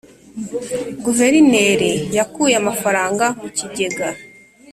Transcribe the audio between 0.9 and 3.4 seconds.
guverineri yakuye amafaranga